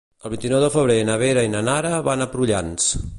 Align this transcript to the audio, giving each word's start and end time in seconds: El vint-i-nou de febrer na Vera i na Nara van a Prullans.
El 0.27 0.31
vint-i-nou 0.33 0.63
de 0.63 0.69
febrer 0.75 0.95
na 1.09 1.19
Vera 1.25 1.45
i 1.49 1.53
na 1.57 1.63
Nara 1.69 1.91
van 2.11 2.25
a 2.27 2.31
Prullans. 2.33 2.93